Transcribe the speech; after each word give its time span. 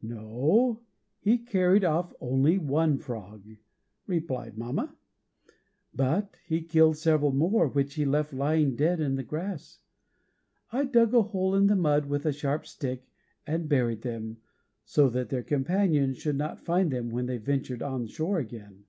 "No, 0.00 0.78
he 1.18 1.38
carried 1.38 1.82
off 1.82 2.14
only 2.20 2.56
one 2.56 2.98
frog," 2.98 3.44
replied 4.06 4.56
mamma; 4.56 4.94
"but 5.92 6.36
he 6.46 6.62
killed 6.62 6.96
several 6.98 7.32
more, 7.32 7.66
which 7.66 7.94
he 7.94 8.04
left 8.04 8.32
lying 8.32 8.76
dead 8.76 9.00
in 9.00 9.16
the 9.16 9.24
grass. 9.24 9.80
I 10.70 10.84
dug 10.84 11.12
a 11.14 11.22
hole 11.22 11.56
in 11.56 11.66
the 11.66 11.74
mud 11.74 12.06
with 12.06 12.24
a 12.26 12.32
sharp 12.32 12.64
stick 12.64 13.08
and 13.44 13.68
buried 13.68 14.02
them, 14.02 14.36
so 14.84 15.08
that 15.08 15.30
their 15.30 15.42
companions 15.42 16.16
should 16.18 16.36
not 16.36 16.60
find 16.60 16.92
them 16.92 17.10
when 17.10 17.26
they 17.26 17.38
ventured 17.38 17.82
on 17.82 18.06
shore 18.06 18.38
again." 18.38 18.84